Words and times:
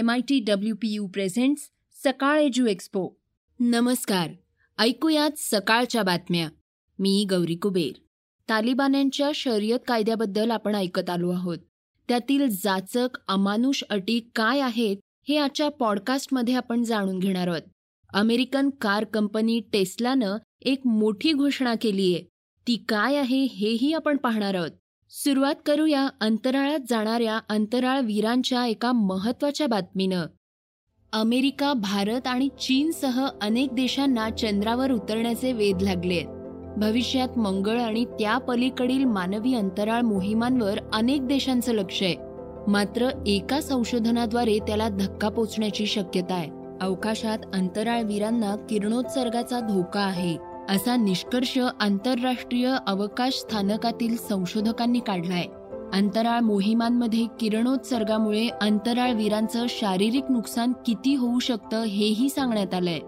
M 0.00 0.10
I 0.10 0.20
T 0.20 0.38
W 0.40 0.74
P 0.74 0.88
U 0.88 1.06
presents 1.06 1.62
Sakal 2.04 2.40
edu 2.40 2.66
expo 2.66 3.18
नमस्कार. 3.60 4.28
ऐकूयात 4.78 5.30
सकाळच्या 5.36 6.02
बातम्या. 6.02 6.48
मी 6.98 7.26
गौरी 7.30 7.54
कुबेर. 7.54 7.92
तालिबान 8.48 8.94
यांच्या 8.94 9.30
शर्यत 9.34 9.78
कायद्याबद्दल 9.86 10.50
आपण 10.50 10.74
ऐकत 10.74 11.10
आलो 11.10 11.30
आहोत. 11.30 11.58
त्यातील 12.08 12.46
जाचक 12.48 13.18
अमानुष 13.28 13.82
अटी 13.90 14.30
काय 14.34 14.60
आहेत 14.60 14.96
हे 15.28 15.36
आजच्या 15.36 15.68
पॉडकास्टमध्ये 15.68 16.54
आपण 16.54 16.82
जाणून 16.82 17.18
घेणार 17.18 17.48
आहोत. 17.48 17.62
अमेरिकन 18.12 18.70
कार 18.70 19.04
कंपनी 19.04 19.60
टेस्लानं 19.72 20.36
एक 20.62 20.86
मोठी 20.86 21.32
घोषणा 21.32 21.74
केली 21.74 22.14
आहे 22.14 22.22
ती 22.66 22.84
काय 22.88 23.16
आहे 23.16 23.44
हेही 23.44 23.92
आपण 23.92 24.16
पाहणार 24.16 24.54
आहोत. 24.54 24.70
सुरुवात 25.12 25.54
करूया 25.66 26.08
अंतराळात 26.20 26.78
जाणाऱ्या 26.90 27.38
अंतराळ 27.48 28.00
वीरांच्या 28.00 28.66
एका 28.66 28.92
महत्त्वाच्या 28.92 29.66
बातमीनं. 29.66 30.26
अमेरिका 31.12 31.72
भारत 31.72 32.26
आणि 32.26 32.48
चीनसह 32.48 33.26
अनेक 33.42 33.72
देशांना 33.72 34.30
चंद्रावर 34.30 34.90
उतरण्याचे 34.92 35.52
वेध 35.52 35.82
लागले 35.82 36.22
भविष्यात 36.76 37.38
मंगळ 37.38 37.80
आणि 37.80 38.04
त्या 38.04 38.38
पलीकडील 38.38 39.04
मानवी 39.04 39.54
अंतराळ 39.54 40.00
मोहिमांवर 40.00 40.78
अनेक 40.92 41.26
देशांचं 41.26 41.72
लक्ष 41.72 42.02
आहे. 42.02 42.14
मात्र 42.68 43.08
एका 43.26 43.60
संशोधनाद्वारे 43.60 44.58
त्याला 44.58 44.88
धक्का 44.88 45.28
पोचण्याची 45.28 45.86
शक्यता 45.86 46.34
आहे. 46.34 46.50
अवकाशात 46.80 47.38
अंतराळवीरांना 47.54 48.54
किरणोत्सर्गाचा 48.56 49.60
धोका 49.60 50.00
आहे. 50.00 50.36
असा 50.70 50.96
निष्कर्ष 50.96 51.58
आंतरराष्ट्रीय 51.80 52.76
अवकाश 52.86 53.34
स्थानकातील 53.34 54.16
संशोधकांनी 54.16 54.98
काढलाय. 54.98 55.44
अंतराळ 55.92 56.40
मोहिमांमध्ये 56.40 57.26
किरणोत्सर्गामुळे 57.40 58.48
अंतराळवीरांचं 58.48 59.66
शारीरिक 59.68 60.24
नुकसान 60.30 60.72
किती 60.86 61.14
होऊ 61.14 61.38
शकतं 61.38 61.82
हेही 61.82 62.28
सांगण्यात 62.28 62.74
आलंय. 62.74 62.98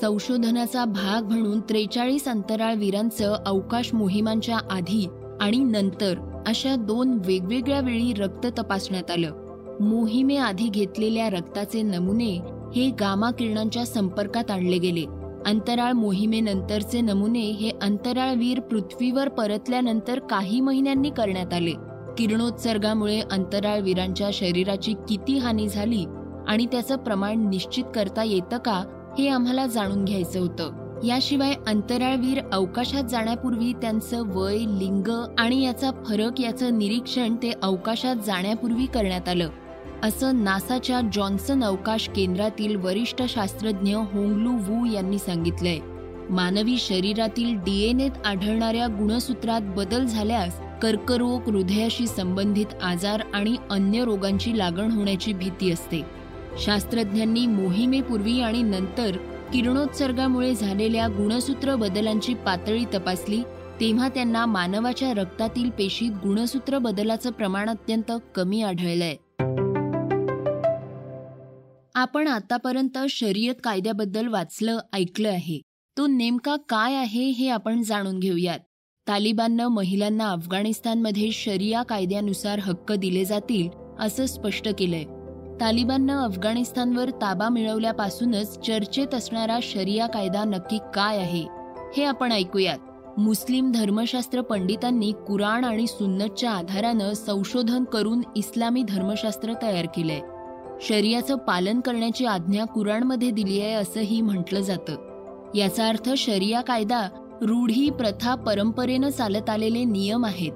संशोधनाचा 0.00 0.84
भाग 0.84 1.24
म्हणून 1.24 1.60
त्रेचाळीस 1.60 2.28
अंतराळवीरांचं 2.28 3.36
अवकाश 3.46 3.94
मोहिमांच्या 3.94 4.58
आधी 4.70 5.08
आणि 5.40 5.58
नंतर 5.58 6.42
अशा 6.46 6.76
दोन 6.76 7.18
वेगवेगळ्या 7.26 7.80
वेळी 7.80 8.12
रक्त 8.12 8.46
तपासण्यात 8.46 9.10
आलं. 9.10 9.32
मोहिमेआधी 9.80 10.68
घेतलेल्या 10.68 11.30
रक्ताचे 11.30 11.82
नमुने 11.82 12.38
हे 12.76 12.90
गामा 13.00 13.30
किरणांच्या 13.30 13.86
संपर्कात 13.86 14.50
आणले 14.50 14.78
गेले. 14.78 15.25
अंतराळ 15.46 15.92
मोहिमेनंतरचे 15.92 17.00
नमुने 17.00 17.40
हे 17.40 17.70
अंतराळवीर 17.82 18.60
पृथ्वीवर 18.60 19.28
परतल्यानंतर 19.28 20.18
काही 20.18 20.60
महिन्यांनी 20.60 21.10
करण्यात 21.10 21.52
आले. 21.52 21.72
किरणोत्सर्गामुळे 22.18 23.20
अंतराळवीरांच्या 23.30 24.30
शरीराची 24.32 24.94
किती 25.08 25.38
हानी 25.38 25.68
झाली 25.68 26.04
आणि 26.48 26.66
त्याचं 26.66 26.96
प्रमाण 26.96 27.48
निश्चित 27.48 27.84
करता 27.94 28.22
येतं 28.22 28.58
का 28.58 28.82
हे 29.18 29.28
आम्हाला 29.28 29.66
जाणून 29.66 30.04
घ्यायचं 30.04 30.40
होतं. 30.40 31.00
याशिवाय 31.04 31.54
अंतराळवीर 31.66 32.40
अवकाशात 32.52 33.04
जाण्यापूर्वी 33.04 33.72
त्यांचं 33.72 34.22
वय 34.26 34.58
लिंग 34.58 35.26
आणि 35.38 35.64
याचा 35.64 35.90
फरक 36.04 36.40
याचं 36.40 36.78
निरीक्षण 36.78 37.36
ते 37.36 37.52
अवकाशात 37.62 38.16
जाण्यापूर्वी 38.16 38.86
करण्यात 38.86 39.28
आलं. 39.28 39.48
असं 40.02 40.44
नासाच्या 40.44 41.00
जॉन्सन 41.12 41.64
अवकाश 41.64 42.08
केंद्रातील 42.08 42.76
वरिष्ठ 42.76 43.22
शास्त्रज्ञ 43.28 43.94
होंगलू 43.94 44.52
वू 44.52 44.84
यांनी 44.84 45.18
सांगितलंय. 45.18 45.78
मानवी 46.30 46.76
शरीरातील 46.78 47.54
डीएनएत 47.56 48.26
आढळणाऱ्या 48.26 48.86
गुणसूत्रात 48.86 49.60
बदल 49.60 50.04
झाल्यास 50.04 50.60
कर्करोग 50.82 51.42
हृदयाशी 51.42 52.06
संबंधित 52.06 52.66
आजार 52.82 53.22
आणि 53.34 53.56
अन्य 53.70 54.04
रोगांची 54.04 54.58
लागण 54.58 54.90
होण्याची 54.90 55.32
भीती 55.32 55.72
असते. 55.72 56.02
शास्त्रज्ञांनी 56.58 57.46
मोहिमेपूर्वी 57.46 58.40
आणि 58.40 58.62
नंतर 58.62 59.16
किरणोत्सर्गामुळे 59.52 60.54
झालेल्या 60.54 61.08
गुणसूत्र 61.08 61.74
बदलांची 61.76 62.34
पातळी 62.34 62.84
तपासली 62.84 63.42
तेव्हा 63.80 64.08
त्यांना 64.08 64.46
मानवाच्या 64.46 65.12
रक्तातील 65.14 65.70
पेशीत 65.70 66.10
गुणसूत्र 66.10 66.78
बदलाचं 66.78 67.30
प्रमाण 67.30 67.68
अत्यंत 67.68 68.12
कमी 68.34 68.62
आढळलंय. 68.62 69.16
आपण 71.98 72.28
आतापर्यंत 72.28 72.98
शर्यत 73.10 73.54
कायद्याबद्दल 73.64 74.26
वाचलं 74.26 74.78
ऐकलं 74.92 75.28
आहे. 75.28 75.60
तो 75.96 76.06
नेमका 76.06 76.56
काय 76.56 76.94
आहे 76.94 77.30
हे 77.30 77.48
आपण 77.48 77.82
जाणून 77.82 78.18
घेऊयात. 78.18 78.58
तालिबाननं 79.08 79.68
महिलांना 79.68 80.30
अफगाणिस्तानमध्ये 80.30 81.30
शरिया 81.32 81.82
कायद्यानुसार 81.82 82.58
हक्क 82.58 82.92
दिले 82.92 83.24
जातील 83.24 83.68
असं 84.00 84.26
स्पष्ट 84.26 84.68
केलंय. 84.78 85.04
तालिबाननं 85.60 86.24
अफगाणिस्तानवर 86.24 87.10
ताबा 87.10 87.48
मिळवल्यापासूनच 87.48 88.66
चर्चेत 88.66 89.14
असणारा 89.14 89.58
शरिया 89.62 90.06
कायदा 90.06 90.44
नक्की 90.44 90.78
काय 90.94 91.16
आहे 91.16 91.46
हे 91.96 92.04
आपण 92.04 92.32
ऐकूयात. 92.32 92.78
मुस्लिम 93.18 93.72
धर्मशास्त्र 93.72 94.40
पंडितांनी 94.40 95.12
कुराण 95.12 95.64
आणि 95.64 95.86
सुन्नतच्या 95.86 96.50
आधारानं 96.50 97.12
संशोधन 97.12 97.84
करून 97.84 98.22
इस्लामी 98.36 98.82
धर्मशास्त्र 98.82 99.52
तयार 99.62 99.86
केलंय. 99.96 100.20
शरियाचं 100.80 101.36
पालन 101.36 101.80
करण्याची 101.80 102.26
आज्ञा 102.26 102.64
कुराणमध्ये 102.64 103.30
दिली 103.30 103.60
आहे 103.60 103.72
असंही 103.72 104.20
म्हटलं 104.20 104.60
जातं. 104.60 104.96
याचा 105.54 105.88
अर्थ 105.88 106.10
शरिया 106.16 106.60
कायदा 106.60 107.08
रूढी 107.42 107.90
प्रथा 107.90 108.34
परंपरेनं 108.34 109.08
चालत 109.08 109.50
आलेले 109.50 109.84
नियम 109.84 110.24
आहेत 110.24 110.52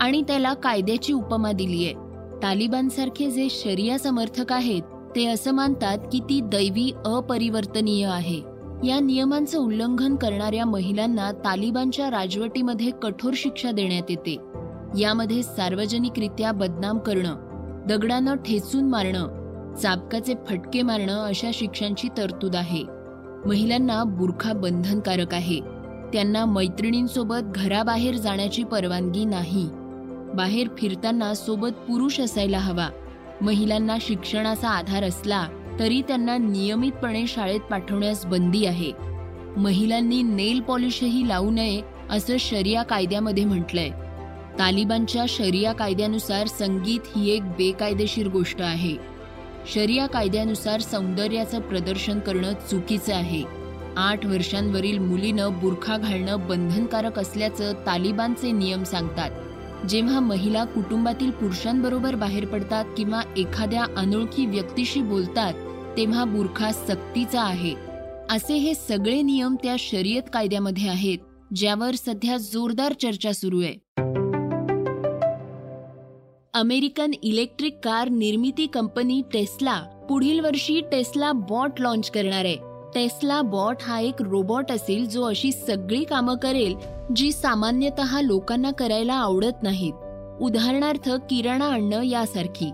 आणि 0.00 0.22
त्याला 0.22 0.54
कायद्याची 0.54 1.12
उपमा 1.12 1.52
दिली 1.52 1.84
आहे. 1.84 1.94
तालिबानसारखे 2.42 3.30
जे 3.30 3.48
शरिया 3.50 3.98
समर्थक 3.98 4.52
आहेत 4.52 4.82
ते 5.16 5.26
असं 5.26 5.52
मानतात 5.52 5.98
की 5.98 6.20
ती 6.20 6.40
दैवी 6.40 6.92
अपरिवर्तनीय 7.04 8.06
आहे. 8.06 8.40
या 8.84 9.00
नियमांचं 9.00 9.58
उल्लंघन 9.58 10.16
करणाऱ्या 10.16 10.66
महिलांना 10.66 11.32
तालिबानच्या 11.32 12.10
राजवटीमध्ये 12.10 12.90
कठोर 13.02 13.32
शिक्षा 13.36 13.70
देण्यात 13.70 14.10
येते. 14.10 14.36
यामध्ये 14.98 15.42
सार्वजनिकरित्या 15.42 16.52
बदनाम 16.52 16.98
करणं 16.98 17.36
दगडानं 17.88 18.36
ठेचून 18.36 18.84
मारणं 18.84 19.45
चाबकाचे 19.82 20.34
फटके 20.48 20.82
मारणं 20.82 21.24
अशा 21.24 21.50
शिक्षांची 21.54 22.08
तरतूद 22.16 22.56
आहे. 22.56 22.84
महिलांना 23.46 24.04
बुरखा 24.04 24.52
बंधनकारक 24.52 25.34
आहे. 25.34 25.60
त्यांना 26.12 26.44
मैत्रिणींसोबत 26.44 27.52
घराबाहेर 27.54 28.16
जाण्याची 28.16 28.64
परवानगी 28.64 29.24
नाही. 29.24 29.68
बाहेर 30.34 30.68
फिरताना 30.78 31.34
सोबत 31.34 31.68
पुरुष 31.68 32.20
असायला 32.20 32.58
हवा. 32.58 32.88
महिलांना 33.40 33.96
शिक्षणाचा 34.00 34.68
आधार 34.68 35.02
असला 35.02 35.48
तरी 35.78 36.02
त्यांना 36.02 36.36
नियमितपणे 36.36 37.26
शाळेत 37.26 37.60
पाठवण्यास 37.60 38.26
बंदी 38.26 38.66
आहे. 38.66 38.92
महिलांनी 39.56 40.22
नेल 40.22 40.60
पॉलिशही 40.60 41.28
लावू 41.28 41.50
नये 41.50 41.82
असं 42.10 42.36
शरिया 42.40 42.82
कायद्यामध्ये 42.82 43.44
म्हटलंय. 43.44 43.90
तालिबानच्या 44.58 45.24
शरिया 45.28 45.72
कायद्यानुसार 45.72 46.46
संगीत 46.46 47.00
ही 47.16 47.30
एक 47.30 47.42
बेकायदेशीर 47.44 48.28
गोष्ट 48.28 48.62
आहे. 48.62 49.15
शरिया 49.74 50.06
कायद्यानुसार 50.06 50.80
सौंदर्याचं 50.80 51.60
प्रदर्शन 51.60 52.20
करणं 52.20 52.52
चुकीचं 52.52 53.14
आहे. 53.14 53.42
आठ 53.96 54.26
वर्षांवरील 54.26 54.98
मुलीनं 54.98 55.60
बुरखा 55.60 55.96
घालणं 55.96 56.48
बंधनकारक 56.48 57.18
असल्याचं 57.18 57.72
तालिबानचे 57.86 58.52
नियम 58.52 58.82
सांगतात. 58.82 59.30
जेव्हा 59.86 60.20
महिला 60.20 60.64
कुटुंबातील 60.64 61.30
पुरुषांबरोबर 61.30 62.14
बाहेर 62.14 62.46
पडतात 62.46 62.84
किंवा 62.96 63.22
एखाद्या 63.36 63.84
अनोळखी 63.96 64.46
व्यक्तीशी 64.46 65.02
बोलतात 65.02 65.54
तेव्हा 65.96 66.24
बुरखा 66.24 66.72
सक्तीचा 66.72 67.42
आहे. 67.42 67.74
असे 68.30 68.54
हे 68.54 68.74
सगळे 68.74 69.22
नियम 69.22 69.56
त्या 69.62 69.76
शर्यत 69.78 70.22
कायद्यामध्ये 70.32 70.88
आहेत 70.88 71.18
ज्यावर 71.56 71.94
सध्या 71.94 72.36
जोरदार 72.36 72.92
चर्चा 72.92 73.32
सुरू 73.32 73.60
आहे. 73.60 73.74
अमेरिकन 76.56 77.12
इलेक्ट्रिक 77.22 77.78
कार 77.84 78.08
निर्मिती 78.08 78.66
कंपनी 78.66 79.22
टेस्ला 79.32 79.82
पुढील 80.08 80.40
वर्षी 80.40 80.80
टेस्ला 80.92 81.32
बॉट 81.32 81.80
लॉन्च 81.80 82.10
करणार 82.10 82.44
आहे. 82.44 82.56
टेस्ला 82.94 83.42
बॉट 83.42 83.76
हा 83.82 84.00
एक 84.00 84.22
रोबॉट 84.22 84.72
असेल 84.72 85.08
जो 85.08 85.22
अशी 85.22 85.52
सगळी 85.52 86.04
कामं 86.04 86.36
करेल 86.36 86.74
जी 87.16 87.32
सामान्यतः 87.32 88.20
लोकांना 88.20 88.70
करायला 88.70 89.14
आवडत 89.14 89.62
नाहीत. 89.62 89.92
उदाहरणार्थ 90.40 91.10
किराणा 91.30 91.64
आणणं 91.64 92.02
यासारखी. 92.02 92.70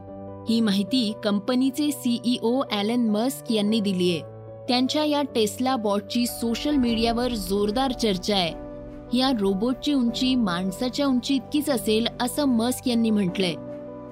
ही 0.49 0.61
माहिती 0.61 1.13
कंपनीचे 1.25 1.91
सीईओ 1.91 2.63
ॲलन 2.71 3.09
मस्क 3.11 3.53
यांनी 3.53 3.81
दिली 3.81 4.11
आहे. 4.11 4.21
त्यांच्या 4.69 5.05
या 5.05 5.23
टेस्ला 5.23 5.77
बॉटची 5.77 6.27
सोशल 6.27 6.77
मीडियावर 6.77 7.33
जोरदार 7.33 7.93
चर्चा 7.93 8.37
आहे. 8.37 9.19
या 9.19 9.31
रोबोटची 9.41 9.93
उंची 9.93 10.35
माणसाच्या 10.35 11.07
उंची 11.07 11.35
इतकीच 11.35 11.71
असेल 11.71 12.07
असं 12.21 12.45
मस्क 12.45 12.89
यांनी 12.89 13.11
म्हटलंय. 13.11 13.55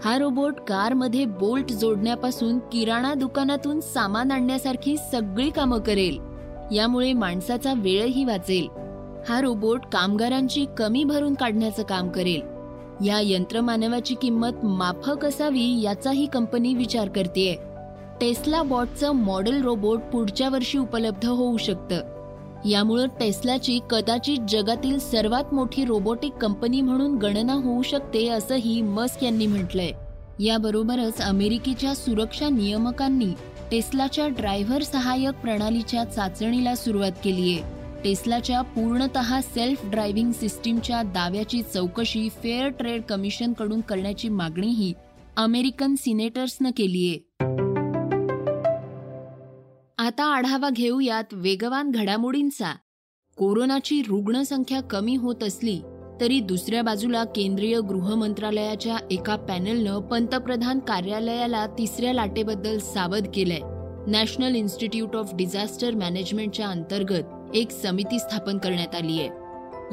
हा 0.04 0.18
रोबोट 0.18 0.60
कारमध्ये 0.60 1.24
बोल्ट 1.24 1.72
जोडण्यापासून 1.72 2.58
किराणा 2.58 3.14
दुकानातून 3.14 3.80
सामान 3.80 4.30
आणण्यासारखी 4.30 4.96
सगळी 4.96 5.50
कामं 5.50 5.78
करेल. 5.78 6.18
यामुळे 6.72 7.12
माणसाचा 7.12 7.72
वेळही 7.76 8.24
वाचेल. 8.24 8.68
हा 9.28 9.40
रोबोट 9.40 9.80
कामगारांची 9.92 10.66
कमी 10.78 11.04
भरून 11.04 11.34
काढण्याचं 11.34 11.82
काम 11.82 12.08
करेल. 12.08 12.40
या 13.06 13.20
यंत्रमानवाची 13.22 14.14
किंमत 14.14 14.64
माफक 14.64 15.24
असावी 15.24 15.82
याचाही 15.82 16.26
कंपनी 16.26 16.74
विचार 16.74 17.08
करते 17.08 17.58
टेस्ला 18.20 18.62
बॉटचं 18.62 19.12
मॉडेल 19.12 19.62
रोबोट 19.62 19.98
पुढच्या 19.98 20.48
वर्षी 20.48 20.78
उपलब्ध 20.78 21.26
होऊ 21.26 21.56
शकतं. 21.56 22.19
यामुळं 22.66 23.06
टेस्लाची 23.20 23.78
कदाचित 23.90 24.38
जगातील 24.48 24.98
सर्वात 24.98 25.54
मोठी 25.54 25.84
रोबोटिक 25.84 26.32
कंपनी 26.32 26.80
म्हणून 26.80 27.16
गणना 27.16 27.52
होऊ 27.52 27.82
शकते 27.82 28.28
असंही 28.28 28.82
मस्क 28.82 29.24
यांनी 29.24 29.46
म्हटलंय. 29.46 29.92
याबरोबरच 30.40 31.20
अमेरिकेच्या 31.20 31.94
सुरक्षा 31.94 32.48
नियमकांनी 32.48 33.32
टेस्लाच्या 33.70 34.28
ड्रायव्हर 34.28 34.82
सहाय्यक 34.82 35.34
प्रणालीच्या 35.34 36.04
चाचणीला 36.04 36.74
सुरुवात 36.74 37.12
केली 37.24 37.52
आहे. 37.52 37.80
टेस्लाच्या 38.04 38.60
पूर्णतः 38.60 39.40
सेल्फ 39.40 39.86
ड्रायव्हिंग 39.86 40.32
सिस्टीमच्या 40.32 41.02
दाव्याची 41.02 41.62
चौकशी 41.62 42.28
फेअर 42.28 42.68
ट्रेड 42.68 43.02
कमिशनकडून 43.02 43.80
करण्याची 43.80 44.28
मागणीही 44.28 44.92
अमेरिकन 45.36 45.94
सिनेटर्सनं 45.94 46.70
केलीय 46.76 47.14
आता 50.10 50.24
आढावा 50.24 50.70
घेऊयात 50.70 51.24
वेगवान 51.32 51.90
घडामोडींचा. 51.90 52.74
कोरोनाची 53.36 54.02
रुग्णसंख्या 54.02 54.80
कमी 54.80 55.16
होत 55.16 55.42
असली 55.42 55.80
तरी 56.20 56.40
दुसऱ्या 56.40 56.82
बाजूला 56.82 57.24
केंद्रीय 57.24 57.80
गृह 57.80 58.14
मंत्रालयाच्या 58.14 58.96
एका 59.10 59.36
पॅनलनं 59.36 60.00
पंतप्रधान 60.00 60.78
कार्यालयाला 60.78 61.66
तिसऱ्या 61.66 62.14
लाटेबद्दल 62.14 62.78
सावध 62.78 63.28
केलंय. 63.34 63.58
नॅशनल 64.10 64.54
इन्स्टिट्यूट 64.54 65.16
ऑफ 65.16 65.30
डिझास्टर 65.34 65.94
मॅनेजमेंटच्या 65.94 66.68
अंतर्गत 66.68 67.56
एक 67.56 67.70
समिती 67.70 68.18
स्थापन 68.18 68.58
करण्यात 68.58 68.94
आली 68.94 69.20
आहे. 69.20 69.28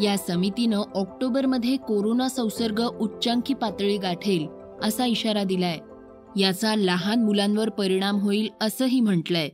या 0.05 0.17
समितीनं 0.17 0.81
ऑक्टोबरमध्ये 0.95 1.77
कोरोना 1.77 2.29
संसर्ग 2.29 2.81
उच्चांकी 2.81 3.53
पातळी 3.53 3.97
गाठेल 3.97 4.47
असा 4.83 5.05
इशारा 5.05 5.43
दिलाय. 5.43 5.77
याचा 6.41 6.75
लहान 6.75 7.23
मुलांवर 7.23 7.69
परिणाम 7.69 8.19
होईल 8.19 8.49
असंही 8.61 8.99
म्हटलंय. 8.99 9.49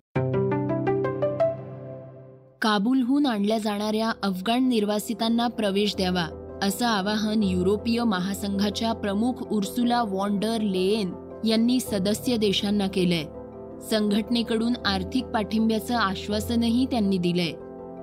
काबूलहून 2.63 3.25
आणल्या 3.25 3.57
जाणाऱ्या 3.57 4.12
अफगाण 4.24 4.68
निर्वासितांना 4.69 5.48
प्रवेश 5.48 5.95
द्यावा 5.95 6.27
असं 6.62 6.86
आवाहन 6.86 7.44
युरोपीय 7.44 8.04
महासंघाच्या 8.04 8.94
प्रमुख 8.94 9.33
उर्सुला 9.51 10.01
वॉन्डर 10.01 10.62
लेएन 10.62 11.12
यांनी 11.45 11.80
सदस्य 11.80 12.38
देशांना 12.38 12.88
केलंय. 12.88 13.24
संघटनेकडून 13.89 14.74
आर्थिक 14.86 15.25
पाठिंब्याचं 15.25 15.95
आश्वासनही 15.95 16.86
त्यांनी 16.86 17.18
दिलंय. 17.18 17.51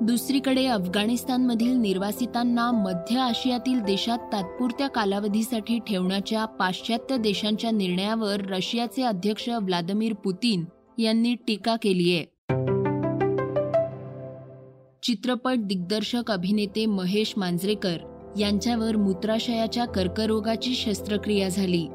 दुसरीकडे 0.00 0.66
अफगाणिस्तानमधील 0.66 1.76
निर्वासितांना 1.76 2.70
मध्य 2.70 3.18
आशियातील 3.18 3.80
देशात 3.80 4.18
तात्पुरत्या 4.32 4.88
कालावधीसाठी 4.88 5.78
ठेवण्याच्या 5.78 6.44
पाश्चात्य 6.44 7.16
देशांच्या 7.16 7.70
निर्णयावर 7.70 8.40
रशियाचे 8.40 9.02
अध्यक्ष 9.02 9.48
व्लादिमीर 9.48 10.12
पुतीन 10.14 10.64
यांनी 10.98 11.34
टीका 11.34 11.76
केली 11.76 12.14
आहे 12.14 12.39
चित्रपट 15.02 15.58
दिग्दर्शक 15.58 16.30
अभिनेते 16.30 16.86
महेश 16.86 17.34
मांजरेकर 17.36 17.96
यांच्यावर 18.38 18.96
मूत्राशयाच्या 18.96 19.84
कर्करोगाची 19.84 20.74
शस्त्रक्रिया 20.74 21.48
झाली. 21.48 21.86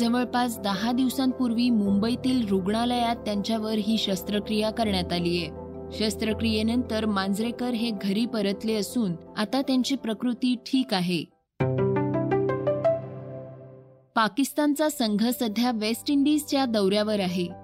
जवळपास 0.00 0.58
दहा 0.58 0.92
दिवसांपूर्वी 0.92 1.70
मुंबईतील 1.70 2.48
रुग्णालयात 2.48 3.16
त्यांच्यावर 3.16 3.72
ही 3.72 3.98
शस्त्रक्रिया 3.98 4.70
करण्यात 4.70 5.12
आली 5.12 5.38
आहे. 5.38 5.50
शस्त्रक्रियेनंतर 5.98 7.06
मांजरेकर 7.06 7.70
हे 7.70 7.90
घरी 7.90 8.26
परतले 8.26 8.74
असून 8.74 9.12
आता 9.36 9.62
त्यांची 9.62 9.96
प्रकृती 9.96 10.54
ठीक 10.66 10.94
आहे. 10.94 11.24
पाकिस्तानचा 14.14 14.88
संघ 14.88 15.28
सध्या 15.28 15.70
वेस्ट 15.74 16.10
इंडिजच्या 16.10 16.64
दौऱ्यावर 16.64 17.20
आहे. 17.20 17.63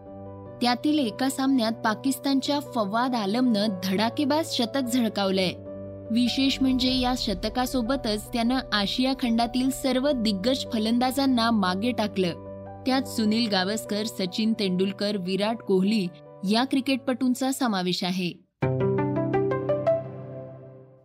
त्यातील 0.62 0.98
एका 0.98 1.28
सामन्यात 1.28 1.72
पाकिस्तानच्या 1.72 2.60
फवाद 2.60 3.14
आलमनं 3.14 3.68
धडाकेबाज 3.84 4.46
शतक 4.50 4.80
झळकावलंय. 4.94 5.52
विशेष 6.10 6.58
म्हणजे 6.60 6.94
या 6.94 7.14
शतकासोबतच 7.18 8.28
त्यानं 8.32 8.58
आशिया 8.72 9.12
खंडातील 9.12 9.70
सर्व 9.70 10.10
दिग्गज 10.10 10.64
फलंदाजांना 10.72 11.50
मागे 11.50 11.92
टाकलं. 11.92 12.32
त्यात 12.86 13.02
सुनील 13.02 13.48
गावस्कर 13.48 14.04
सचिन 14.04 14.52
तेंडुलकर 14.52 15.16
विराट 15.16 15.56
कोहली 15.56 16.06
या 16.50 16.64
क्रिकेटपटूंचा 16.64 17.52
समावेश 17.52 18.04
आहे. 18.04 18.32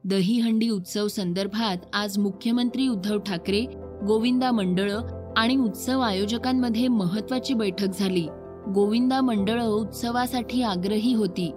दहीहंडी 0.04 0.70
उत्सव 0.70 1.08
संदर्भात 1.08 1.78
आज 1.94 2.18
मुख्यमंत्री 2.18 2.88
उद्धव 2.88 3.18
ठाकरे 3.18 3.62
गोविंदा 4.08 4.52
मंडळ 4.52 4.92
आणि 5.38 5.56
उत्सव 5.56 6.00
आयोजकांमध्ये 6.00 6.88
महत्वाची 6.88 7.54
बैठक 7.54 7.88
झाली. 8.00 8.28
गोविंदा 8.74 9.22
मंडळ 9.22 9.62
उत्सवासाठी 9.62 10.62
आग्रही 10.62 11.14
होती. 11.14 11.52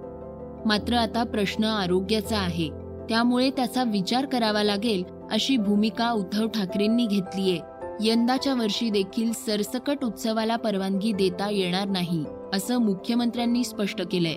मात्र 0.67 0.95
आता 0.95 1.25
प्रश्न 1.25 1.65
आरोग्याचा 1.65 2.39
आहे. 2.39 2.69
त्यामुळे 3.09 3.51
त्याचा 3.51 3.83
विचार 3.83 4.27
करावा 4.27 4.63
लागेल 4.63 5.05
अशी 5.31 5.57
भूमिका 5.57 6.11
उद्धव 6.11 6.47
ठाकरेंनी 6.47 7.07
घेतलीये. 7.07 7.59
यंदाच्या 8.01 8.55
वर्षी 8.55 8.91
देखील 8.91 9.33
सरसकट 9.33 10.05
उत्सवाला 10.05 10.57
परवानगी 10.57 11.13
देता 11.13 11.51
येणार 11.51 11.89
नाही 11.89 12.25
असं 12.55 12.79
मुख्यमंत्र्यांनी 12.79 13.65
स्पष्ट 13.65 14.03
केलंय. 14.13 14.35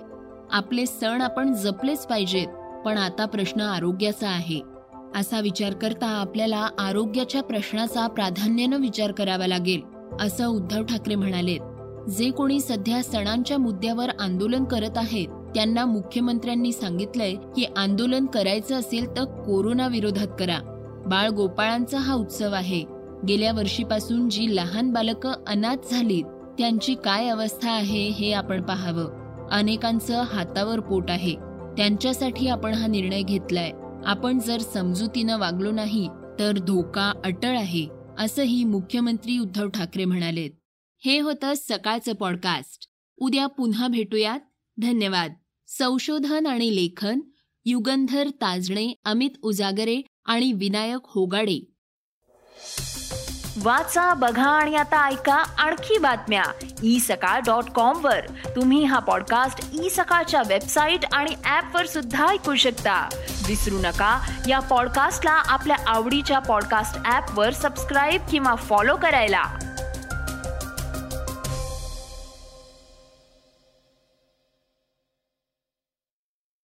आपले 0.50 0.86
सण 0.86 1.20
आपण 1.20 1.52
जपलेच 1.52 2.06
पाहिजेत 2.06 2.46
पण 2.84 2.98
आता 2.98 3.26
प्रश्न 3.26 3.60
आरोग्याचा 3.60 4.28
आहे. 4.28 4.60
असा 5.16 5.40
विचार 5.40 5.72
करता 5.72 6.06
आपल्याला 6.06 6.68
आरोग्याच्या 6.78 7.42
प्रश्नाचा 7.42 8.06
प्राधान्यानं 8.06 8.80
विचार 8.80 9.12
करावा 9.12 9.46
लागेल 9.46 9.80
असं 10.20 10.46
उद्धव 10.46 10.84
ठाकरे 10.84 11.14
म्हणालेत. 11.14 11.60
जे 12.10 12.30
कोणी 12.30 12.60
सध्या 12.60 13.02
सणांच्या 13.02 13.58
मुद्द्यावर 13.58 14.08
आंदोलन 14.20 14.64
करत 14.64 14.96
आहेत 14.96 15.28
त्यांना 15.54 15.84
मुख्यमंत्र्यांनी 15.84 16.72
सांगितलंय 16.72 17.34
की 17.34 17.64
आंदोलन 17.76 18.26
करायचं 18.26 18.74
असेल 18.74 19.06
तर 19.16 19.24
कोरोना 19.24 19.86
विरोधात 19.86 20.26
करा. 20.38 20.58
बाळ 21.06 21.28
गोपाळांचा 21.28 21.98
हा 21.98 22.14
उत्सव 22.14 22.52
आहे. 22.52 22.84
गेल्या 23.28 23.52
वर्षीपासून 23.52 24.28
जी 24.28 24.56
लहान 24.56 24.92
बालकं 24.92 25.32
अनाथ 25.46 25.76
झालीत 25.90 26.24
त्यांची 26.58 26.94
काय 26.94 27.28
अवस्था 27.28 27.70
आहे 27.70 28.08
हे 28.08 28.32
आपण 28.32 28.62
पाहावं. 28.62 29.48
अनेकांचं 29.50 30.22
हातावर 30.22 30.80
पोट 30.80 31.10
आहे. 31.10 31.34
त्यांच्यासाठी 31.76 32.48
आपण 32.48 32.74
हा 32.74 32.86
निर्णय 32.86 33.22
घेतलाय. 33.22 33.70
आपण 34.06 34.38
जर 34.38 34.58
समजुतीनं 34.58 35.38
वागलो 35.38 35.70
नाही 35.70 36.08
तर 36.38 36.58
धोका 36.66 37.12
अटळ 37.24 37.56
आहे 37.56 37.86
असंही 38.18 38.64
मुख्यमंत्री 38.64 39.38
उद्धव 39.38 39.68
ठाकरे 39.68 40.04
म्हणालेत. 40.04 40.50
हे 41.04 41.18
होतं 41.18 41.52
सकाळचं 41.56 42.12
पॉडकास्ट 42.12 42.88
उद्या 43.16 43.46
पुन्हा 43.46 43.88
भेटूयात. 43.88 44.40
धन्यवाद. 44.82 45.34
संशोधन 45.66 46.46
आणि 46.46 46.76
लेखन 46.76 47.20
युगंधर 47.64 48.28
ताजणे 48.28 48.94
अमित 49.04 49.30
उजागरे 49.42 50.02
आणि 50.24 50.52
विनायक 50.52 51.00
होगाडे. 51.04 51.74
वाचा 53.62 54.14
बघा 54.14 54.50
आणि 54.50 54.74
आता 54.74 55.08
ऐका 55.08 55.34
आणखी 55.34 55.98
बातम्या. 55.98 56.66
ई 56.82 56.98
सकाळ 56.98 57.40
डॉट 57.40 57.70
कॉम 57.70 58.04
वर. 58.04 58.20
तुम्ही 58.56 58.84
हा 58.84 58.98
पॉडकास्ट 58.98 59.84
ई 59.84 59.88
सकाळच्या 59.88 60.42
वेबसाईट 60.48 61.00
आणि 61.12 61.30
ऍप 61.44 61.76
वर 61.76 61.86
सुद्धा 61.86 62.28
ऐकू 62.28 62.54
शकता. 62.54 63.08
विसरू 63.48 63.78
नका 63.78 64.30
या 64.48 64.60
पॉडकास्टला 64.60 65.30
आपल्या 65.30 65.76
आवडीच्या 65.86 66.38
पॉडकास्ट 66.38 67.12
ऍप 67.12 67.38
वर 67.38 67.52
सबस्क्राईब 67.52 68.22
किंवा 68.30 68.54
फॉलो 68.54 68.96
करायला. 68.96 69.44